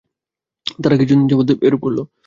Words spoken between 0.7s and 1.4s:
তারা কিছুদিন